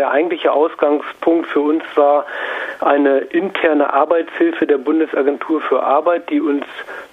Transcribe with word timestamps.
der 0.00 0.10
eigentliche 0.12 0.50
Ausgangspunkt 0.50 1.46
für 1.48 1.60
uns 1.60 1.82
war 1.94 2.24
eine 2.80 3.18
interne 3.18 3.92
Arbeitshilfe 3.92 4.66
der 4.66 4.78
Bundesagentur 4.78 5.60
für 5.60 5.82
Arbeit, 5.82 6.30
die 6.30 6.40
uns 6.40 6.64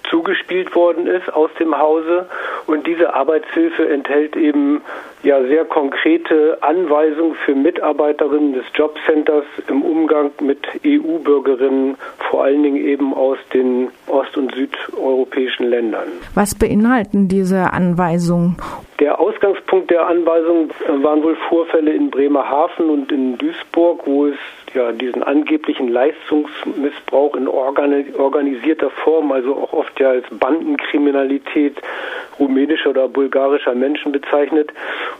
zugespielt 0.08 0.74
worden 0.74 1.06
ist 1.06 1.30
aus 1.30 1.50
dem 1.60 1.76
Hause. 1.76 2.24
Und 2.66 2.86
diese 2.86 3.12
Arbeitshilfe 3.12 3.86
enthält 3.90 4.36
eben 4.36 4.80
ja 5.22 5.42
sehr 5.42 5.66
konkrete 5.66 6.56
Anweisungen 6.62 7.34
für 7.44 7.54
Mitarbeiterinnen 7.54 8.54
des 8.54 8.64
Jobcenters 8.72 9.44
im 9.68 9.82
Umgang 9.82 10.30
mit 10.40 10.66
EU-Bürgerinnen, 10.82 11.96
vor 12.30 12.44
allen 12.44 12.62
Dingen 12.62 12.82
eben 12.82 13.12
aus 13.12 13.36
den 13.52 13.88
ost- 14.06 14.38
und 14.38 14.54
südeuropäischen 14.54 15.66
Ländern. 15.66 16.08
Was 16.34 16.54
beinhalten 16.54 17.28
diese 17.28 17.70
Anweisungen? 17.74 18.56
Der 19.00 19.20
Ausgangspunkt 19.20 19.92
der 19.92 20.08
Anweisungen 20.08 20.70
waren 20.88 21.22
wohl 21.22 21.36
Vorfälle 21.48 21.92
in 21.92 22.10
Bremerhaven 22.10 22.90
und 22.90 23.12
in 23.12 23.38
Duisburg, 23.38 24.00
wo 24.06 24.26
es 24.26 24.38
ja 24.74 24.90
diesen 24.90 25.22
angeblichen 25.22 25.88
Leistungsmissbrauch 25.88 27.36
in 27.36 27.46
organisierter 27.46 28.90
Form, 28.90 29.30
also 29.30 29.54
auch 29.54 29.72
oft 29.72 30.00
ja 30.00 30.10
als 30.10 30.26
Bandenkriminalität 30.30 31.76
rumänischer 32.40 32.90
oder 32.90 33.08
bulgarischer 33.08 33.74
Menschen 33.74 34.10
bezeichnet. 34.10 34.72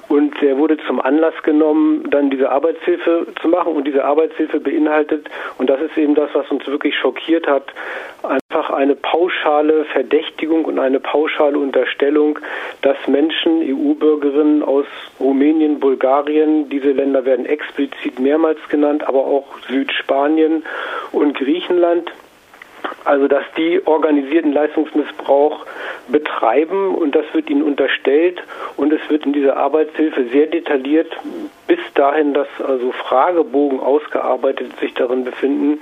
Und 0.09 0.41
der 0.41 0.59
wurde 0.59 0.77
zum 0.87 1.01
Anlass 1.01 1.35
genommen, 1.45 2.11
dann 2.11 2.31
diese 2.31 2.51
Arbeitshilfe 2.51 3.29
zu 3.41 3.49
machen. 3.49 3.75
Und 3.75 3.87
diese 3.87 4.05
Arbeitshilfe 4.05 4.59
beinhaltet, 4.59 5.29
und 5.59 5.71
das 5.71 5.81
ist 5.81 5.97
eben 5.97 6.17
das, 6.17 6.31
was 6.33 6.51
uns 6.51 6.67
wirklich 6.67 6.97
schockiert 6.97 7.47
hat, 7.47 7.73
einfach 8.51 8.71
eine 8.71 8.97
pauschale 8.97 9.85
Verdächtigung 9.85 10.65
und 10.65 10.79
eine 10.79 11.01
pauschale 11.01 11.59
Unterstellung, 11.59 12.39
dass 12.81 12.97
Menschen, 13.07 13.61
EU-Bürgerinnen 13.61 14.63
aus 14.63 14.87
Rumänien, 15.21 15.79
Bulgarien, 15.81 16.67
diese 16.71 16.93
Länder 16.93 17.27
werden 17.27 17.45
explizit 17.45 18.19
mehrmals 18.19 18.59
genannt, 18.71 19.07
aber 19.07 19.27
auch 19.27 19.45
Südspanien 19.69 20.65
und 21.13 21.37
Griechenland, 21.37 22.11
also 23.05 23.29
dass 23.29 23.45
die 23.59 23.87
organisierten 23.87 24.53
Leistungsmissbrauch 24.53 25.67
betreiben 26.09 26.95
und 26.95 27.15
das 27.15 27.27
wird 27.35 27.51
ihnen 27.51 27.63
unterstellt 27.63 28.43
und 28.79 28.95
es 28.95 29.01
wird 29.11 29.27
in 29.27 29.35
dieser 29.35 29.59
Arbeitshilfe 29.59 30.25
sehr 30.33 30.47
detailliert 30.47 31.15
bis 31.67 31.81
dahin, 31.95 32.33
dass 32.33 32.49
also 32.67 32.93
Fragebogen 32.93 33.79
ausgearbeitet 33.79 34.73
sich 34.81 34.95
darin 34.95 35.25
befinden, 35.25 35.81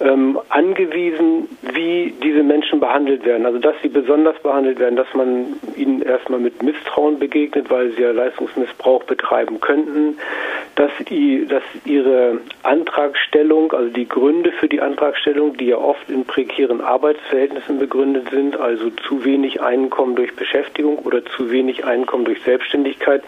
ähm, 0.00 0.38
angewiesen, 0.50 1.45
behandelt 2.96 3.24
werden. 3.26 3.44
Also 3.44 3.58
dass 3.58 3.74
sie 3.82 3.88
besonders 3.88 4.38
behandelt 4.40 4.78
werden, 4.78 4.96
dass 4.96 5.12
man 5.12 5.56
ihnen 5.76 6.00
erstmal 6.00 6.40
mit 6.40 6.62
Misstrauen 6.62 7.18
begegnet, 7.18 7.70
weil 7.70 7.90
sie 7.90 8.02
ja 8.02 8.10
Leistungsmissbrauch 8.10 9.04
betreiben 9.04 9.60
könnten, 9.60 10.18
dass, 10.76 10.92
die, 11.08 11.46
dass 11.48 11.62
ihre 11.86 12.38
Antragstellung, 12.62 13.72
also 13.72 13.88
die 13.88 14.06
Gründe 14.06 14.52
für 14.52 14.68
die 14.68 14.82
Antragstellung, 14.82 15.56
die 15.56 15.68
ja 15.68 15.78
oft 15.78 16.08
in 16.10 16.26
prekären 16.26 16.82
Arbeitsverhältnissen 16.82 17.78
begründet 17.78 18.28
sind, 18.30 18.60
also 18.60 18.90
zu 18.90 19.24
wenig 19.24 19.62
Einkommen 19.62 20.16
durch 20.16 20.36
Beschäftigung 20.36 20.98
oder 20.98 21.24
zu 21.24 21.50
wenig 21.50 21.86
Einkommen 21.86 22.26
durch 22.26 22.42
Selbstständigkeit, 22.42 23.22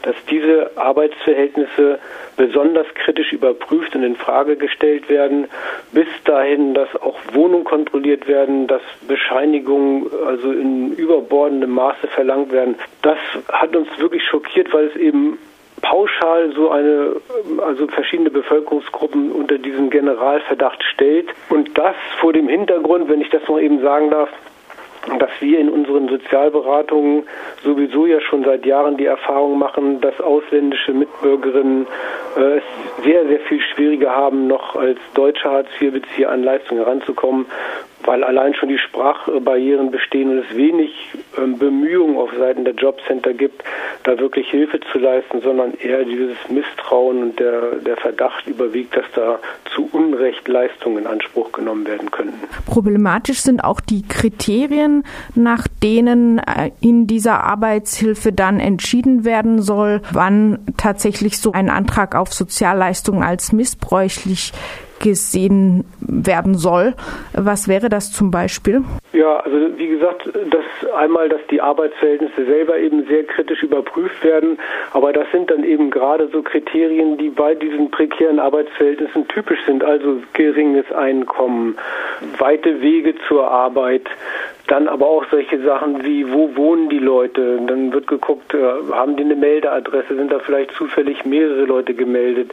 dass 0.00 0.16
diese 0.30 0.70
Arbeitsverhältnisse 0.76 1.98
besonders 2.38 2.86
kritisch 2.94 3.32
überprüft 3.32 3.94
und 3.94 4.02
in 4.02 4.16
Frage 4.16 4.56
gestellt 4.56 5.10
werden, 5.10 5.46
bis 5.92 6.08
dahin, 6.24 6.72
dass 6.72 6.88
auch 6.96 7.18
Wohnungen 7.32 7.64
kontrolliert 7.64 8.26
werden, 8.26 8.66
dass 8.66 8.82
Bescheinigungen 9.06 10.06
also 10.26 10.52
in 10.52 10.92
überbordendem 10.94 11.70
Maße 11.70 12.06
verlangt 12.08 12.50
werden. 12.50 12.76
Das 13.02 13.18
hat 13.52 13.76
uns 13.76 13.88
wirklich 13.98 14.24
schockiert, 14.24 14.72
weil 14.72 14.86
es 14.86 14.96
eben 14.96 15.38
pauschal 15.84 16.52
so 16.54 16.70
eine, 16.70 17.16
also 17.58 17.86
verschiedene 17.88 18.30
Bevölkerungsgruppen 18.30 19.30
unter 19.32 19.58
diesen 19.58 19.90
Generalverdacht 19.90 20.82
stellt. 20.82 21.28
Und 21.50 21.76
das 21.76 21.94
vor 22.20 22.32
dem 22.32 22.48
Hintergrund, 22.48 23.08
wenn 23.08 23.20
ich 23.20 23.28
das 23.28 23.46
noch 23.46 23.60
eben 23.60 23.80
sagen 23.82 24.10
darf, 24.10 24.30
dass 25.18 25.30
wir 25.40 25.58
in 25.58 25.68
unseren 25.68 26.08
Sozialberatungen 26.08 27.24
sowieso 27.62 28.06
ja 28.06 28.22
schon 28.22 28.42
seit 28.44 28.64
Jahren 28.64 28.96
die 28.96 29.04
Erfahrung 29.04 29.58
machen, 29.58 30.00
dass 30.00 30.18
ausländische 30.18 30.94
Mitbürgerinnen 30.94 31.86
äh, 32.38 32.56
es 32.56 32.62
sehr, 33.04 33.26
sehr 33.26 33.40
viel 33.40 33.60
schwieriger 33.60 34.16
haben, 34.16 34.46
noch 34.46 34.76
als 34.76 34.98
deutsche 35.12 35.50
Hartz-IV-Bezieher 35.50 36.30
an 36.30 36.42
Leistungen 36.42 36.82
heranzukommen, 36.82 37.44
weil 38.04 38.22
allein 38.24 38.54
schon 38.54 38.68
die 38.68 38.78
Sprachbarrieren 38.78 39.90
bestehen 39.90 40.30
und 40.30 40.44
es 40.44 40.56
wenig 40.56 40.90
ähm, 41.38 41.58
Bemühungen 41.58 42.16
auf 42.16 42.30
Seiten 42.38 42.64
der 42.64 42.74
Jobcenter 42.74 43.32
gibt, 43.32 43.62
da 44.04 44.18
wirklich 44.18 44.48
Hilfe 44.50 44.80
zu 44.92 44.98
leisten, 44.98 45.40
sondern 45.40 45.74
eher 45.74 46.04
dieses 46.04 46.36
Misstrauen 46.48 47.22
und 47.22 47.40
der, 47.40 47.76
der 47.76 47.96
Verdacht 47.96 48.46
überwiegt, 48.46 48.96
dass 48.96 49.06
da 49.14 49.38
zu 49.74 49.88
Unrecht 49.92 50.46
Leistungen 50.48 50.98
in 50.98 51.06
Anspruch 51.06 51.52
genommen 51.52 51.86
werden 51.86 52.10
könnten. 52.10 52.34
Problematisch 52.66 53.40
sind 53.40 53.64
auch 53.64 53.80
die 53.80 54.02
Kriterien, 54.06 55.04
nach 55.34 55.66
denen 55.82 56.38
äh, 56.38 56.70
in 56.80 57.06
dieser 57.06 57.42
Arbeitshilfe 57.44 58.32
dann 58.32 58.60
entschieden 58.60 59.24
werden 59.24 59.62
soll, 59.62 60.02
wann 60.12 60.58
tatsächlich 60.76 61.38
so 61.38 61.52
ein 61.52 61.70
Antrag 61.70 62.14
auf 62.14 62.32
Sozialleistungen 62.32 63.22
als 63.22 63.52
missbräuchlich 63.52 64.52
gesehen 65.04 65.84
werden 66.00 66.54
soll. 66.54 66.94
Was 67.34 67.68
wäre 67.68 67.90
das 67.90 68.10
zum 68.10 68.30
Beispiel? 68.30 68.82
Ja, 69.12 69.36
also 69.36 69.56
wie 69.76 69.88
gesagt, 69.88 70.26
dass 70.26 70.92
einmal, 70.92 71.28
dass 71.28 71.40
die 71.50 71.60
Arbeitsverhältnisse 71.60 72.46
selber 72.46 72.78
eben 72.78 73.06
sehr 73.06 73.24
kritisch 73.24 73.62
überprüft 73.62 74.24
werden, 74.24 74.58
aber 74.92 75.12
das 75.12 75.26
sind 75.30 75.50
dann 75.50 75.62
eben 75.62 75.90
gerade 75.90 76.28
so 76.32 76.42
Kriterien, 76.42 77.18
die 77.18 77.28
bei 77.28 77.54
diesen 77.54 77.90
prekären 77.90 78.40
Arbeitsverhältnissen 78.40 79.28
typisch 79.28 79.60
sind, 79.66 79.84
also 79.84 80.22
geringes 80.32 80.90
Einkommen, 80.90 81.76
weite 82.38 82.80
Wege 82.80 83.14
zur 83.28 83.48
Arbeit, 83.48 84.06
dann 84.66 84.88
aber 84.88 85.06
auch 85.06 85.24
solche 85.30 85.62
Sachen 85.62 86.04
wie, 86.04 86.32
wo 86.32 86.56
wohnen 86.56 86.88
die 86.88 86.98
Leute? 86.98 87.60
Dann 87.66 87.92
wird 87.92 88.06
geguckt, 88.06 88.54
äh, 88.54 88.92
haben 88.92 89.16
die 89.16 89.24
eine 89.24 89.36
Meldeadresse? 89.36 90.16
Sind 90.16 90.32
da 90.32 90.38
vielleicht 90.38 90.72
zufällig 90.72 91.24
mehrere 91.24 91.64
Leute 91.64 91.92
gemeldet? 91.92 92.52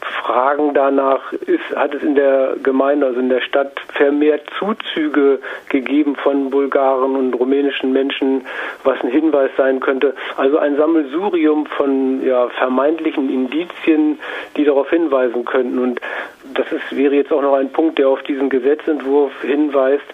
Fragen 0.00 0.74
danach, 0.74 1.32
ist, 1.32 1.76
hat 1.76 1.94
es 1.94 2.02
in 2.02 2.14
der 2.14 2.56
Gemeinde, 2.62 3.06
also 3.06 3.20
in 3.20 3.28
der 3.28 3.40
Stadt, 3.40 3.72
vermehrt 3.94 4.42
Zuzüge 4.58 5.40
gegeben 5.68 6.16
von 6.16 6.50
Bulgaren 6.50 7.16
und 7.16 7.34
rumänischen 7.34 7.92
Menschen, 7.92 8.44
was 8.84 9.00
ein 9.02 9.10
Hinweis 9.10 9.50
sein 9.56 9.80
könnte. 9.80 10.14
Also 10.36 10.58
ein 10.58 10.76
Sammelsurium 10.76 11.66
von 11.66 12.24
ja, 12.24 12.48
vermeintlichen 12.48 13.30
Indizien, 13.30 14.18
die 14.56 14.64
darauf 14.64 14.90
hinweisen 14.90 15.44
könnten. 15.44 15.78
Und 15.78 16.00
das 16.54 16.70
ist, 16.72 16.96
wäre 16.96 17.14
jetzt 17.14 17.32
auch 17.32 17.42
noch 17.42 17.54
ein 17.54 17.70
Punkt, 17.70 17.98
der 17.98 18.08
auf 18.08 18.22
diesen 18.22 18.48
Gesetzentwurf 18.48 19.32
hinweist. 19.42 20.04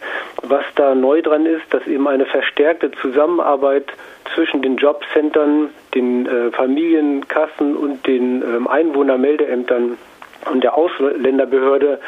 Was 0.42 0.64
da 0.76 0.94
neu 0.94 1.20
dran 1.22 1.46
ist, 1.46 1.64
dass 1.70 1.86
eben 1.86 2.06
eine 2.06 2.26
verstärkte 2.26 2.90
Zusammenarbeit 2.92 3.86
zwischen 4.34 4.62
den 4.62 4.76
Jobcentern, 4.76 5.70
den 5.94 6.26
äh, 6.26 6.50
Familienkassen 6.52 7.76
und 7.76 8.06
den 8.06 8.42
ähm, 8.42 8.68
Einwohnermeldeämtern 8.68 9.98
und 10.50 10.64
der 10.64 10.76
Ausländerbehörde 10.76 11.98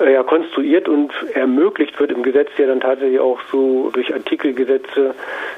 äh, 0.00 0.14
ja, 0.14 0.22
konstruiert 0.22 0.88
und 0.88 1.12
ermöglicht 1.34 1.98
wird 2.00 2.10
im 2.12 2.22
Gesetz, 2.22 2.48
ja 2.56 2.66
dann 2.66 2.80
tatsächlich 2.80 3.20
auch 3.20 3.40
so 3.52 3.90
durch 3.92 4.12
Artikelgesetze 4.12 5.14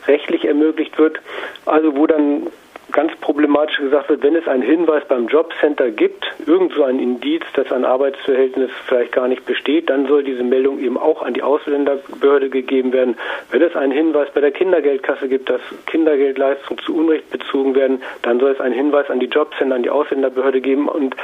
rechtlich 0.07 0.45
ermöglicht 0.45 0.99
wird. 0.99 1.21
Also 1.67 1.97
wo 1.97 2.07
dann 2.07 2.49
ganz 2.93 3.15
problematisch 3.17 3.79
gesagt 3.79 4.09
wird, 4.09 4.23
wenn 4.23 4.37
es 4.37 4.49
einen 4.49 4.63
Hinweis 4.63 5.05
beim 5.07 5.29
Jobcenter 5.29 5.91
gibt, 5.91 6.25
irgend 6.47 6.73
so 6.73 6.85
ein 6.85 6.99
Indiz, 6.99 7.43
dass 7.55 7.71
ein 7.71 7.85
Arbeitsverhältnis 7.85 8.71
vielleicht 8.87 9.13
gar 9.13 9.29
nicht 9.29 9.45
besteht, 9.45 9.91
dann 9.91 10.07
soll 10.07 10.25
diese 10.25 10.43
Meldung 10.43 10.79
eben 10.79 10.97
auch 10.97 11.23
an 11.23 11.35
die 11.35 11.43
Ausländerbehörde 11.43 12.49
gegeben 12.49 12.93
werden. 12.93 13.17
Wenn 13.51 13.63
es 13.63 13.77
einen 13.77 13.93
Hinweis 13.93 14.29
bei 14.33 14.41
der 14.41 14.53
Kindergeldkasse 14.53 15.29
gibt, 15.29 15.51
dass 15.51 15.61
Kindergeldleistungen 15.87 16.83
zu 16.85 16.97
Unrecht 16.97 17.31
bezogen 17.31 17.75
werden, 17.75 18.03
dann 18.23 18.41
soll 18.41 18.53
es 18.53 18.61
einen 18.61 18.75
Hinweis 18.75 19.11
an 19.11 19.21
die 19.21 19.27
Jobcenter, 19.27 19.75
an 19.75 19.83
die 19.83 19.91
Ausländerbehörde 19.91 20.61
geben. 20.61 20.89
Und 20.89 21.15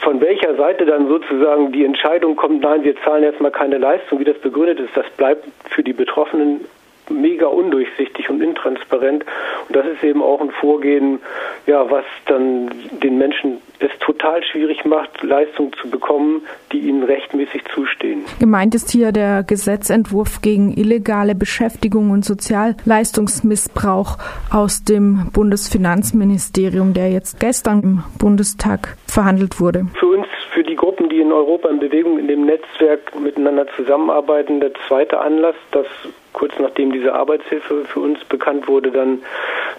von 0.00 0.20
welcher 0.20 0.54
Seite 0.56 0.86
dann 0.86 1.08
sozusagen 1.08 1.72
die 1.72 1.84
Entscheidung 1.84 2.36
kommt, 2.36 2.62
nein, 2.62 2.84
wir 2.84 2.96
zahlen 3.02 3.24
jetzt 3.24 3.40
mal 3.40 3.50
keine 3.50 3.78
Leistung, 3.78 4.20
wie 4.20 4.24
das 4.24 4.38
begründet 4.38 4.80
ist, 4.80 4.96
das 4.96 5.08
bleibt 5.16 5.46
für 5.70 5.82
die 5.82 5.92
Betroffenen 5.92 6.64
mega 7.12 7.46
undurchsichtig 7.46 8.28
und 8.30 8.42
intransparent. 8.42 9.24
Und 9.68 9.76
das 9.76 9.86
ist 9.86 10.02
eben 10.02 10.22
auch 10.22 10.40
ein 10.40 10.50
Vorgehen, 10.50 11.20
ja, 11.66 11.90
was 11.90 12.04
dann 12.26 12.70
den 13.02 13.18
Menschen 13.18 13.58
es 13.78 13.90
total 14.00 14.42
schwierig 14.44 14.84
macht, 14.84 15.22
Leistungen 15.22 15.72
zu 15.80 15.90
bekommen, 15.90 16.42
die 16.70 16.78
ihnen 16.78 17.02
rechtmäßig 17.02 17.62
zustehen. 17.74 18.22
Gemeint 18.38 18.74
ist 18.74 18.90
hier 18.90 19.12
der 19.12 19.42
Gesetzentwurf 19.42 20.40
gegen 20.40 20.72
illegale 20.76 21.34
Beschäftigung 21.34 22.10
und 22.10 22.24
Sozialleistungsmissbrauch 22.24 24.18
aus 24.50 24.84
dem 24.84 25.30
Bundesfinanzministerium, 25.32 26.94
der 26.94 27.10
jetzt 27.10 27.40
gestern 27.40 27.82
im 27.82 28.04
Bundestag 28.18 28.96
verhandelt 29.06 29.60
wurde. 29.60 29.86
Für 29.98 30.06
uns, 30.06 30.26
für 30.52 30.62
die 30.62 30.76
Gruppen, 30.76 31.08
die 31.08 31.20
in 31.20 31.32
Europa 31.32 31.68
in 31.68 31.80
Bewegung 31.80 32.18
in 32.18 32.28
dem 32.28 32.46
Netzwerk 32.46 33.18
miteinander 33.20 33.66
zusammenarbeiten, 33.76 34.60
der 34.60 34.72
zweite 34.86 35.18
Anlass, 35.20 35.56
dass 35.72 35.86
kurz 36.32 36.52
nachdem 36.58 36.92
diese 36.92 37.14
Arbeitshilfe 37.14 37.84
für 37.84 38.00
uns 38.00 38.24
bekannt 38.24 38.68
wurde, 38.68 38.90
dann 38.90 39.22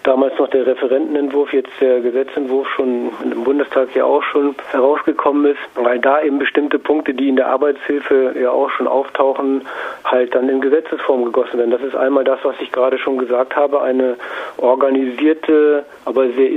damals 0.04 0.38
noch 0.38 0.50
der 0.50 0.66
Referentenentwurf, 0.66 1.54
jetzt 1.54 1.72
der 1.80 2.02
Gesetzentwurf 2.02 2.68
schon 2.70 3.12
im 3.24 3.44
Bundestag 3.44 3.96
ja 3.96 4.06
auch 4.06 4.24
schon 4.24 4.56
herausgekommen 4.72 5.46
ist, 5.46 5.60
weil 5.76 6.00
da 6.00 6.22
eben 6.22 6.40
bestimmte 6.40 6.80
Punkte, 6.80 7.14
die 7.14 7.30
in 7.30 7.36
der 7.36 7.48
Arbeitshilfe 7.48 8.36
ja 8.40 8.52
auch 8.52 8.70
schon 8.72 8.88
auftauchen, 8.88 9.62
halt 10.04 10.36
dann 10.36 10.50
in 10.50 10.62
Gesetzesform 10.62 11.26
gegossen 11.26 11.58
werden. 11.58 11.72
Das 11.72 11.82
ist 11.82 11.96
einmal 11.96 12.24
das, 12.24 12.40
was 12.44 12.56
ich 12.60 12.72
gerade 12.72 12.98
schon 12.98 13.18
gesagt 13.18 13.56
habe, 13.56 13.82
eine 13.82 14.16
organisierte, 14.58 15.86
aber 16.06 16.30
sehr 16.30 16.54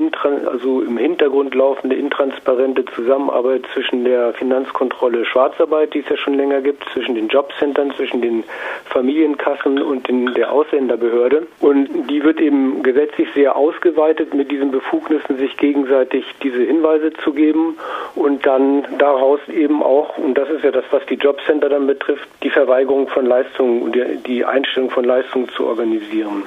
also 0.51 0.83
im 0.83 0.99
Hintergrund 0.99 1.55
laufende, 1.55 1.97
intransparente 1.97 2.85
Zusammenarbeit 2.87 3.63
zwischen 3.73 4.05
der 4.05 4.33
Finanzkontrolle 4.35 5.25
Schwarzarbeit, 5.25 5.95
die 5.95 6.01
es 6.01 6.09
ja 6.09 6.17
schon 6.17 6.35
länger 6.35 6.61
gibt, 6.61 6.85
zwischen 6.93 7.15
den 7.15 7.29
Jobcentern, 7.29 7.93
zwischen 7.93 8.21
den 8.21 8.45
Familienkassen 8.87 9.81
und 9.87 10.09
den, 10.09 10.35
der 10.35 10.53
Ausländerbehörde. 10.53 11.47
Und 11.61 11.89
die 12.11 12.23
wird 12.23 12.41
eben 12.41 12.83
gesetzlich 12.83 13.29
sehr 13.35 13.57
ausgeweitet 13.57 14.35
mit 14.35 14.51
diesen 14.51 14.71
Befugnissen, 14.71 15.39
sich 15.39 15.57
gegenseitig 15.57 16.25
diese 16.43 16.63
Hinweise 16.63 17.13
zu 17.25 17.33
geben 17.33 17.77
und 18.15 18.45
dann 18.47 18.85
daraus 18.99 19.41
eben 19.49 19.83
auch, 19.83 20.19
und 20.19 20.37
das 20.37 20.51
ist 20.51 20.65
ja 20.65 20.71
das, 20.71 20.85
was 20.91 21.05
die 21.07 21.15
Jobcenter 21.15 21.69
dann 21.69 21.87
betrifft, 21.87 22.29
die 22.43 22.51
Verweigerung 22.51 23.09
von 23.09 23.27
Leistungen 23.27 23.83
und 23.83 23.97
die 24.27 24.45
Einstellung 24.45 24.91
von 24.91 25.05
Leistungen 25.05 25.49
zu 25.51 25.67
organisieren. 25.67 26.45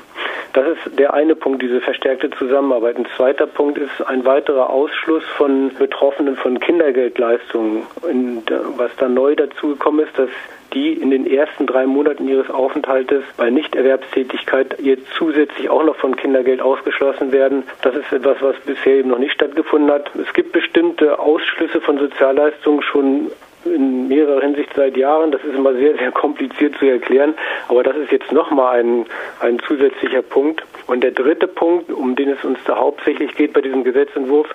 Das 0.54 0.66
ist 0.68 0.98
der 0.98 1.14
eine 1.14 1.36
Punkt, 1.36 1.62
diese 1.62 1.80
verstärkte 1.80 2.32
Zusammenarbeit. 2.32 2.98
Ein 2.98 3.06
zweiter 3.16 3.46
Punkt 3.46 3.78
ist 3.78 4.02
ein 4.08 4.26
weiterer 4.26 4.70
Ausschluss 4.70 5.24
von 5.38 5.72
Betroffenen 5.78 6.36
von 6.38 6.60
Kindergeldleistungen. 6.60 7.84
Und 8.02 8.44
was 8.78 8.92
da 8.98 9.08
neu 9.08 9.36
dazugekommen 9.36 10.06
ist, 10.06 10.18
dass 10.18 10.30
die 10.74 10.94
in 10.94 11.10
den 11.12 11.26
ersten 11.26 11.66
drei 11.66 11.86
Monaten 11.86 12.28
ihres 12.28 12.50
Aufenthaltes 12.50 13.24
bei 13.38 13.50
Nichterwerbstätigkeit 13.50 14.78
jetzt 14.80 15.08
zusätzlich 15.18 15.70
auch 15.70 15.84
noch 15.84 15.96
von 15.96 16.16
Kindergeld 16.16 16.62
ausgeschlossen 16.62 17.32
werden. 17.32 17.64
Das 17.82 17.96
ist 17.96 18.12
etwas, 18.12 18.38
was 18.42 18.56
bisher 18.66 18.96
eben 18.96 19.10
noch 19.10 19.20
nicht 19.20 19.34
stattgefunden 19.34 19.92
hat. 19.92 20.12
Es 20.16 20.32
gibt 20.34 20.52
bestimmte 20.52 21.20
Ausschlüsse 21.20 21.82
von 21.82 21.98
Sozialleistungen 21.98 22.82
schon 22.82 23.32
in 23.66 24.08
mehrerer 24.08 24.42
Hinsicht 24.42 24.70
seit 24.76 24.98
Jahren. 24.98 25.32
Das 25.32 25.44
ist 25.44 25.56
immer 25.56 25.74
sehr, 25.74 25.98
sehr 25.98 26.12
kompliziert 26.12 26.76
zu 26.78 26.86
erklären. 26.86 27.34
Aber 27.68 27.84
das 27.84 27.96
ist 27.98 28.12
jetzt 28.12 28.32
nochmal 28.32 28.80
ein, 28.80 29.06
ein 29.40 29.60
zusätzlicher 29.60 30.22
Punkt. 30.22 30.64
Und 30.88 31.04
der 31.04 31.12
dritte 31.12 31.48
Punkt, 31.48 31.92
um 31.92 32.16
den 32.16 32.30
es 32.30 32.44
uns 32.44 32.60
da 32.66 32.78
hauptsächlich 32.78 33.36
geht 33.36 33.54
bei 33.54 33.62
diesem 33.62 33.84
Gesetzentwurf, 33.84 34.48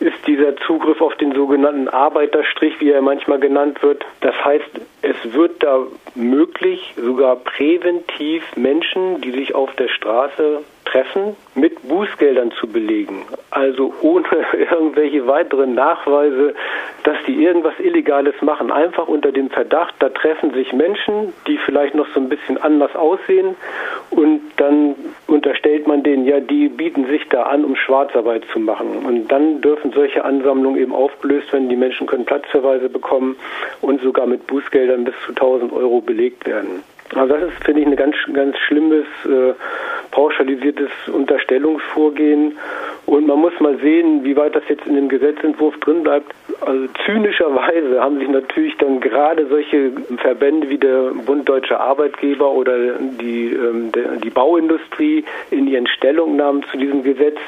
ist 0.00 0.26
dieser 0.26 0.56
Zugriff 0.56 1.00
auf 1.00 1.14
den 1.16 1.34
sogenannten 1.34 1.88
Arbeiterstrich, 1.88 2.80
wie 2.80 2.90
er 2.90 3.02
manchmal 3.02 3.38
genannt 3.38 3.82
wird. 3.82 4.04
Das 4.20 4.34
heißt, 4.44 4.70
es 5.02 5.34
wird 5.34 5.62
da 5.62 5.80
möglich, 6.14 6.94
sogar 6.96 7.36
präventiv 7.36 8.44
Menschen, 8.56 9.20
die 9.20 9.32
sich 9.32 9.54
auf 9.54 9.74
der 9.76 9.88
Straße 9.88 10.62
treffen, 10.94 11.36
mit 11.54 11.86
Bußgeldern 11.88 12.52
zu 12.52 12.68
belegen. 12.68 13.22
Also 13.50 13.92
ohne 14.00 14.26
irgendwelche 14.70 15.26
weiteren 15.26 15.74
Nachweise, 15.74 16.54
dass 17.02 17.16
die 17.26 17.42
irgendwas 17.42 17.74
Illegales 17.78 18.34
machen. 18.42 18.70
Einfach 18.70 19.08
unter 19.08 19.32
dem 19.32 19.50
Verdacht, 19.50 19.94
da 19.98 20.08
treffen 20.08 20.54
sich 20.54 20.72
Menschen, 20.72 21.32
die 21.46 21.58
vielleicht 21.58 21.94
noch 21.94 22.06
so 22.14 22.20
ein 22.20 22.28
bisschen 22.28 22.58
anders 22.58 22.94
aussehen 22.94 23.56
und 24.10 24.40
dann 24.56 24.94
unterstellt 25.26 25.86
man 25.86 26.02
denen, 26.02 26.26
ja, 26.26 26.40
die 26.40 26.68
bieten 26.68 27.06
sich 27.06 27.28
da 27.28 27.44
an, 27.44 27.64
um 27.64 27.74
Schwarzarbeit 27.76 28.44
zu 28.52 28.60
machen. 28.60 29.04
Und 29.04 29.28
dann 29.28 29.60
dürfen 29.60 29.92
solche 29.92 30.24
Ansammlungen 30.24 30.80
eben 30.80 30.94
aufgelöst 30.94 31.52
werden. 31.52 31.68
Die 31.68 31.76
Menschen 31.76 32.06
können 32.06 32.24
Platzverweise 32.24 32.88
bekommen 32.88 33.36
und 33.80 34.00
sogar 34.02 34.26
mit 34.26 34.46
Bußgeldern 34.46 35.04
bis 35.04 35.14
zu 35.26 35.30
1000 35.30 35.72
Euro 35.72 36.00
belegt 36.00 36.46
werden. 36.46 36.82
Also 37.14 37.34
das 37.34 37.52
ist, 37.52 37.64
finde 37.64 37.82
ich, 37.82 37.86
ein 37.86 37.96
ganz, 37.96 38.16
ganz 38.32 38.56
schlimmes, 38.58 39.06
äh, 39.24 39.52
pauschalisiertes 40.14 40.90
Unterstellungsvorgehen. 41.12 42.56
Und 43.06 43.26
man 43.26 43.40
muss 43.40 43.52
mal 43.60 43.76
sehen, 43.78 44.24
wie 44.24 44.36
weit 44.36 44.54
das 44.54 44.62
jetzt 44.68 44.86
in 44.86 44.94
dem 44.94 45.08
Gesetzentwurf 45.08 45.78
drin 45.80 46.02
bleibt. 46.02 46.32
Also 46.62 46.86
zynischerweise 47.04 48.00
haben 48.00 48.18
sich 48.18 48.28
natürlich 48.28 48.76
dann 48.78 49.00
gerade 49.00 49.46
solche 49.48 49.92
Verbände 50.18 50.70
wie 50.70 50.78
der 50.78 51.10
Bund 51.26 51.46
Deutscher 51.46 51.80
Arbeitgeber 51.80 52.50
oder 52.50 52.94
die, 53.20 53.52
ähm, 53.52 53.92
die 54.22 54.30
Bauindustrie 54.30 55.24
in 55.50 55.66
ihren 55.66 55.86
Stellungnahmen 55.86 56.64
zu 56.70 56.78
diesem 56.78 57.02
Gesetz 57.02 57.38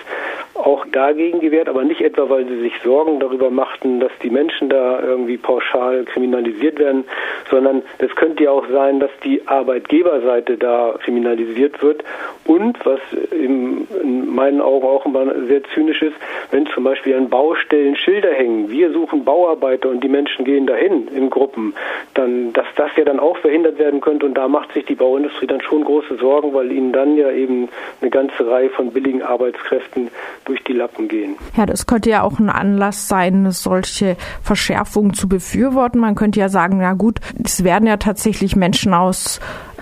auch 0.58 0.84
dagegen 0.92 1.40
gewehrt, 1.40 1.68
aber 1.68 1.84
nicht 1.84 2.00
etwa, 2.00 2.28
weil 2.28 2.46
sie 2.46 2.60
sich 2.60 2.72
Sorgen 2.82 3.20
darüber 3.20 3.50
machten, 3.50 4.00
dass 4.00 4.12
die 4.22 4.30
Menschen 4.30 4.68
da 4.68 5.00
irgendwie 5.00 5.36
pauschal 5.36 6.04
kriminalisiert 6.04 6.78
werden, 6.78 7.04
sondern 7.50 7.82
es 7.98 8.14
könnte 8.16 8.44
ja 8.44 8.50
auch 8.50 8.66
sein, 8.70 9.00
dass 9.00 9.10
die 9.24 9.46
Arbeitgeberseite 9.46 10.56
da 10.56 10.94
kriminalisiert 11.02 11.82
wird. 11.82 12.02
Und, 12.44 12.78
was 12.84 13.00
in 13.32 13.86
meinen 14.34 14.60
Augen 14.60 14.86
auch 14.86 15.04
immer 15.04 15.26
sehr 15.46 15.62
zynisch 15.74 16.02
ist, 16.02 16.14
wenn 16.50 16.66
zum 16.66 16.84
Beispiel 16.84 17.16
an 17.16 17.28
Baustellen 17.28 17.96
Schilder 17.96 18.32
hängen, 18.32 18.70
wir 18.70 18.92
suchen 18.92 19.24
Bauarbeiter 19.24 19.88
und 19.88 20.02
die 20.02 20.08
Menschen 20.08 20.44
gehen 20.44 20.66
dahin 20.66 21.08
in 21.08 21.28
Gruppen, 21.30 21.74
dann, 22.14 22.52
dass 22.52 22.66
das 22.76 22.90
ja 22.96 23.04
dann 23.04 23.18
auch 23.18 23.36
verhindert 23.38 23.78
werden 23.78 24.00
könnte 24.00 24.26
und 24.26 24.34
da 24.34 24.48
macht 24.48 24.72
sich 24.72 24.84
die 24.84 24.94
Bauindustrie 24.94 25.46
dann 25.46 25.60
schon 25.60 25.84
große 25.84 26.16
Sorgen, 26.16 26.54
weil 26.54 26.70
ihnen 26.70 26.92
dann 26.92 27.16
ja 27.16 27.30
eben 27.30 27.68
eine 28.00 28.10
ganze 28.10 28.48
Reihe 28.48 28.70
von 28.70 28.92
billigen 28.92 29.22
Arbeitskräften 29.22 30.08
durch 30.46 30.62
die 30.64 30.72
Lappen 30.72 31.08
gehen. 31.08 31.36
Ja, 31.56 31.66
das 31.66 31.86
könnte 31.86 32.10
ja 32.10 32.22
auch 32.22 32.38
ein 32.38 32.48
Anlass 32.48 33.08
sein, 33.08 33.50
solche 33.50 34.16
Verschärfungen 34.42 35.12
zu 35.12 35.28
befürworten. 35.28 36.00
Man 36.00 36.14
könnte 36.14 36.40
ja 36.40 36.48
sagen, 36.48 36.78
na 36.78 36.94
gut, 36.94 37.20
es 37.44 37.64
werden 37.64 37.86
ja 37.86 37.98
tatsächlich 37.98 38.56
Menschen 38.56 38.94
aus 38.94 39.40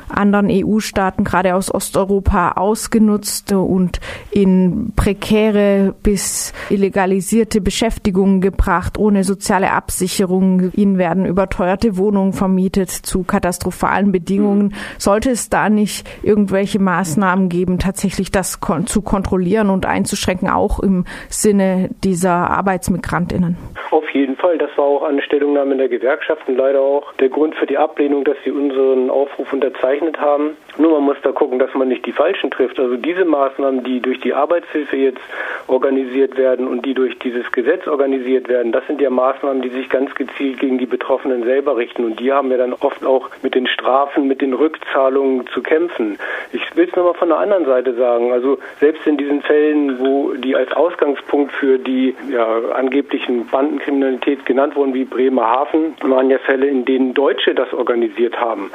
anderen 0.09 0.49
EU-Staaten, 0.51 1.25
gerade 1.25 1.55
aus 1.55 1.73
Osteuropa, 1.73 2.53
ausgenutzt 2.53 3.53
und 3.53 4.01
in 4.31 4.93
prekäre 4.97 5.95
bis 6.03 6.53
illegalisierte 6.71 7.61
Beschäftigungen 7.61 8.41
gebracht, 8.41 8.99
ohne 8.99 9.25
soziale 9.25 9.73
Absicherung. 9.73 10.73
Ihnen 10.75 10.99
werden 10.99 11.27
überteuerte 11.27 11.97
Wohnungen 11.97 12.33
vermietet 12.33 12.91
zu 12.91 13.23
katastrophalen 13.25 14.13
Bedingungen. 14.13 14.75
Sollte 14.99 15.31
es 15.31 15.51
da 15.51 15.69
nicht 15.69 16.07
irgendwelche 16.23 16.79
Maßnahmen 16.79 17.49
geben, 17.49 17.79
tatsächlich 17.79 18.31
das 18.31 18.59
zu 18.87 19.03
kontrollieren 19.03 19.71
und 19.71 19.87
einzuschränken, 19.87 20.49
auch 20.49 20.81
im 20.81 21.05
Sinne 21.29 21.91
dieser 22.03 22.51
Arbeitsmigrantinnen? 22.51 23.57
Auf 23.91 24.09
jeden 24.11 24.37
Fall. 24.37 24.59
Das 24.59 24.71
war 24.77 24.85
auch 24.85 25.03
eine 25.03 25.23
Stellungnahme 25.23 25.77
der 25.77 25.89
Gewerkschaften 25.89 26.57
leider 26.57 26.81
auch 26.81 27.13
der 27.15 27.29
Grund 27.29 27.55
für 27.57 27.67
die 27.67 27.79
Ablehnung, 27.79 28.25
dass 28.25 28.37
sie 28.45 28.51
unseren 28.51 29.11
Aufruf 29.11 29.53
unterzeichnet 29.53 29.94
gezeichnet 29.95 30.21
haben. 30.21 30.57
Nur 30.77 30.93
man 30.93 31.03
muss 31.05 31.17
da 31.23 31.31
gucken, 31.31 31.59
dass 31.59 31.73
man 31.75 31.89
nicht 31.89 32.05
die 32.05 32.13
Falschen 32.13 32.51
trifft. 32.51 32.81
Also 32.81 32.97
diese 32.97 33.25
Maßnahmen, 33.25 33.85
die 33.85 34.01
durch 34.01 34.21
die 34.21 34.35
Arbeitshilfe 34.35 34.97
jetzt 34.97 35.21
organisiert 35.69 36.37
werden 36.37 36.67
und 36.67 36.85
die 36.85 36.95
durch 36.95 37.17
dieses 37.21 37.51
Gesetz 37.53 37.87
organisiert 37.87 38.49
werden, 38.49 38.73
das 38.73 38.85
sind 38.87 39.01
ja 39.01 39.11
Maßnahmen, 39.11 39.63
die 39.63 39.69
sich 39.69 39.89
ganz 39.89 40.15
gezielt 40.15 40.59
gegen 40.59 40.79
die 40.79 40.87
Betroffenen 40.87 41.45
selber 41.45 41.77
richten. 41.77 42.05
Und 42.05 42.19
die 42.19 42.33
haben 42.33 42.51
ja 42.51 42.57
dann 42.57 42.73
oft 42.73 43.05
auch 43.07 43.31
mit 43.43 43.55
den 43.55 43.67
Strafen, 43.67 44.27
mit 44.27 44.41
den 44.41 44.53
Rückzahlungen 44.53 45.47
zu 45.49 45.63
kämpfen. 45.63 46.19
Ich 46.53 46.77
will 46.77 46.89
es 46.89 46.97
nochmal 46.97 47.15
von 47.15 47.29
der 47.29 47.39
anderen 47.39 47.67
Seite 47.67 47.95
sagen. 47.95 48.33
Also 48.33 48.59
selbst 48.81 49.07
in 49.07 49.17
diesen 49.17 49.43
Fällen, 49.43 50.01
wo 50.01 50.33
die 50.35 50.57
als 50.57 50.73
Ausgangspunkt 50.73 51.53
für 51.53 51.79
die 51.79 52.17
ja, 52.31 52.47
angeblichen 52.75 53.47
Bandenkriminalität 53.47 54.45
genannt 54.45 54.75
wurden, 54.75 54.95
wie 54.95 55.05
Bremerhaven, 55.05 55.95
waren 56.03 56.31
ja 56.31 56.39
Fälle, 56.39 56.67
in 56.67 56.85
denen 56.85 57.15
Deutsche 57.15 57.55
das 57.55 57.73
organisiert 57.73 58.41
haben. 58.41 58.71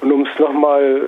Und 0.00 0.10
um 0.10 0.22
es 0.22 0.38
nochmal 0.38 0.63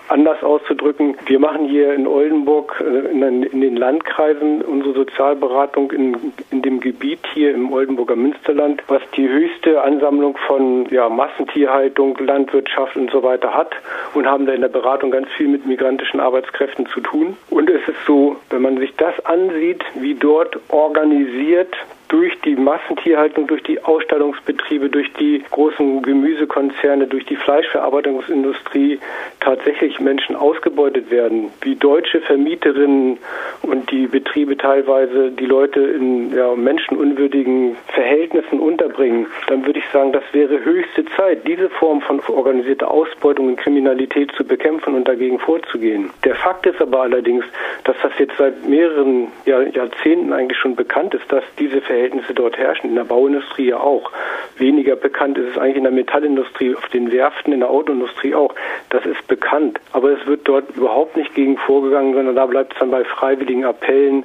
anders 0.09 0.43
auszudrücken, 0.43 1.17
wir 1.27 1.39
machen 1.39 1.69
hier 1.69 1.95
in 1.95 2.07
Oldenburg 2.07 2.83
äh, 2.85 3.11
in 3.11 3.61
den 3.61 3.77
Landkreisen 3.77 4.63
unsere 4.63 4.95
Sozialberatung 4.95 5.93
in, 5.93 6.33
in 6.51 6.63
dem 6.63 6.81
Gebiet 6.81 7.21
hier 7.35 7.55
im 7.55 7.73
Oldenburger 7.73 8.17
Münsterland, 8.17 8.83
was 8.89 9.03
die 9.17 9.29
höchste 9.29 9.83
Ansammlung 9.83 10.37
von 10.47 10.87
ja, 10.91 11.09
Massentierhaltung, 11.09 12.17
Landwirtschaft 12.19 12.97
und 12.97 13.11
so 13.11 13.23
weiter 13.23 13.55
hat 13.55 13.75
und 14.15 14.27
haben 14.27 14.47
da 14.47 14.53
in 14.53 14.61
der 14.61 14.69
Beratung 14.69 15.11
ganz 15.11 15.29
viel 15.37 15.49
mit 15.49 15.67
migrantischen 15.67 16.21
Arbeitskräften 16.21 16.87
zu 16.87 17.01
tun. 17.01 17.37
Und 17.51 17.71
es 17.71 17.87
ist 17.89 18.05
so, 18.07 18.37
wenn 18.51 18.63
man 18.63 18.79
sich 18.79 18.95
das 18.97 19.15
ansieht, 19.25 19.85
wie 19.95 20.15
dort 20.15 20.59
organisiert 20.69 21.75
durch 22.09 22.33
die 22.43 22.57
Massentierhaltung, 22.57 23.47
durch 23.47 23.63
die 23.63 23.83
Ausstellungsbetriebe, 23.83 24.89
durch 24.89 25.13
die 25.15 25.43
großen 25.51 26.03
Gemüsekonzerne, 26.03 27.07
durch 27.07 27.25
die 27.27 27.37
Fleischverarbeitungsindustrie 27.37 28.99
tatsächlich 29.41 30.01
Menschen 30.01 30.37
ausgebeutet 30.37 31.11
werden, 31.11 31.51
wie 31.63 31.75
deutsche 31.75 32.21
Vermieterinnen 32.21 33.19
und 33.63 33.91
die 33.91 34.07
Betriebe 34.07 34.57
teilweise 34.57 35.31
die 35.31 35.47
Leute 35.47 35.81
in 35.81 36.35
ja, 36.35 36.55
menschenunwürdigen 36.55 37.77
Verhältnissen 37.89 38.61
unterbringen, 38.61 39.27
dann 39.49 39.67
würde 39.67 39.79
ich 39.79 39.89
sagen, 39.93 40.13
das 40.13 40.25
wäre 40.33 40.65
höchste 40.65 41.05
Zeit, 41.17 41.47
diese 41.47 41.69
Form 41.71 42.01
von 42.01 42.21
organisierter 42.29 42.91
Ausbeutung 42.91 43.49
und 43.49 43.57
Kriminalität 43.57 44.33
zu 44.33 44.45
bekämpfen 44.45 44.95
und 44.95 45.07
dagegen 45.09 45.39
vorzugehen. 45.39 46.11
Der 46.25 46.35
Fakt 46.35 46.67
ist 46.67 46.81
aber 46.81 47.03
allerdings, 47.03 47.45
dass 47.85 47.97
das 48.03 48.13
jetzt 48.19 48.37
seit 48.37 48.69
mehreren 48.69 49.29
Jahr, 49.45 49.67
Jahrzehnten 49.69 50.33
eigentlich 50.33 50.59
schon 50.59 50.77
bekannt 50.77 51.15
ist, 51.15 51.31
dass 51.31 51.45
diese 51.59 51.81
Verhältnisse 51.81 52.06
dort 52.35 52.57
herrschen, 52.57 52.91
in 52.91 52.97
der 52.97 53.05
Bauindustrie 53.05 53.69
ja 53.69 53.81
auch. 53.81 54.11
weniger 54.59 54.97
bekannt 54.97 55.39
ist 55.39 55.51
es 55.51 55.59
eigentlich 55.59 55.77
in 55.77 55.83
der 55.83 55.93
Metallindustrie, 55.93 56.75
auf 56.75 56.87
den 56.89 57.13
Werften, 57.13 57.53
in 57.53 57.61
der 57.61 57.71
Autoindustrie 57.71 58.35
auch. 58.35 58.55
Das 58.91 59.05
ist 59.05 59.27
bekannt. 59.29 59.79
Aber 59.93 60.11
es 60.11 60.27
wird 60.27 60.49
dort 60.49 60.77
überhaupt 60.77 61.17
nicht 61.17 61.35
gegen 61.35 61.59
vorgegangen, 61.59 62.15
sondern 62.15 62.37
da 62.37 62.47
bleibt 62.47 62.73
es 62.73 62.79
dann 62.79 62.91
bei 62.91 63.05
freiwilligen 63.05 63.65
Appellen 63.65 64.25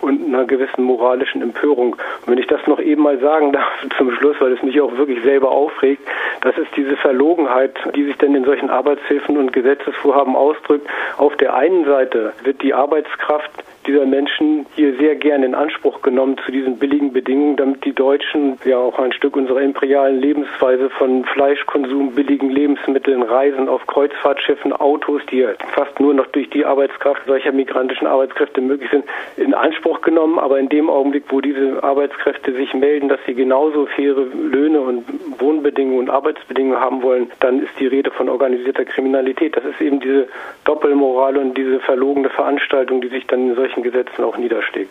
und 0.00 0.26
einer 0.26 0.44
gewissen 0.44 0.84
moralischen 0.84 1.42
Empörung. 1.42 1.94
Und 1.94 2.26
wenn 2.26 2.38
ich 2.38 2.46
das 2.46 2.66
noch 2.66 2.80
eben 2.80 3.02
mal 3.02 3.18
sagen 3.20 3.52
darf 3.52 3.72
zum 3.96 4.12
Schluss, 4.12 4.36
weil 4.40 4.52
es 4.52 4.62
mich 4.62 4.80
auch 4.80 4.96
wirklich 4.96 5.22
selber 5.22 5.50
aufregt, 5.50 6.02
das 6.42 6.56
ist 6.58 6.74
diese 6.76 6.96
Verlogenheit, 6.96 7.76
die 7.94 8.04
sich 8.04 8.16
denn 8.16 8.34
in 8.34 8.44
solchen 8.44 8.70
Arbeitshilfen 8.70 9.36
und 9.36 9.52
Gesetzesvorhaben 9.52 10.36
ausdrückt. 10.36 10.88
Auf 11.16 11.36
der 11.36 11.54
einen 11.54 11.84
Seite 11.84 12.32
wird 12.44 12.62
die 12.62 12.74
Arbeitskraft 12.74 13.50
dieser 13.86 14.06
Menschen 14.06 14.66
hier 14.76 14.94
sehr 14.96 15.16
gern 15.16 15.42
in 15.42 15.54
Anspruch 15.54 16.02
genommen 16.02 16.36
zu 16.44 16.52
diesen 16.52 16.78
billigen 16.78 17.12
Bedingungen, 17.12 17.56
damit 17.56 17.84
die 17.84 17.92
Deutschen 17.92 18.58
ja 18.64 18.78
auch 18.78 18.98
ein 18.98 19.12
Stück 19.12 19.36
unserer 19.36 19.60
imperialen 19.60 20.20
Lebensweise 20.20 20.90
von 20.90 21.24
Fleischkonsum, 21.24 22.14
billigen 22.14 22.50
Lebensmitteln, 22.50 23.22
Reisen 23.22 23.68
auf 23.68 23.86
Kreuzfahrtschiffen, 23.86 24.72
Autos, 24.72 25.22
die 25.30 25.46
fast 25.74 25.98
nur 26.00 26.14
noch 26.14 26.26
durch 26.26 26.50
die 26.50 26.64
Arbeitskraft 26.64 27.22
solcher 27.26 27.52
migrantischen 27.52 28.06
Arbeitskräfte 28.06 28.60
möglich 28.60 28.90
sind, 28.90 29.04
in 29.36 29.54
Anspruch 29.54 30.00
genommen. 30.02 30.38
Aber 30.38 30.58
in 30.58 30.68
dem 30.68 30.90
Augenblick, 30.90 31.24
wo 31.28 31.40
diese 31.40 31.82
Arbeitskräfte 31.82 32.52
sich 32.52 32.74
melden, 32.74 33.08
dass 33.08 33.20
sie 33.26 33.34
genauso 33.34 33.86
faire 33.86 34.26
Löhne 34.50 34.80
und 34.80 35.04
Wohnbedingungen 35.38 36.00
und 36.00 36.10
Arbeitsbedingungen 36.10 36.80
haben 36.80 37.02
wollen, 37.02 37.30
dann 37.40 37.62
ist 37.62 37.72
die 37.78 37.86
Rede 37.86 38.10
von 38.10 38.28
organisierter 38.28 38.84
Kriminalität. 38.84 39.56
Das 39.56 39.64
ist 39.64 39.80
eben 39.80 40.00
diese 40.00 40.28
Doppelmoral 40.64 41.36
und 41.36 41.56
diese 41.56 41.80
verlogene 41.80 42.28
Veranstaltung, 42.28 43.00
die 43.00 43.08
sich 43.08 43.26
dann 43.26 43.50
in 43.50 43.54
solchen 43.70 43.82
Gesetzen 43.82 44.24
auch 44.24 44.36
niederschlägt. 44.36 44.88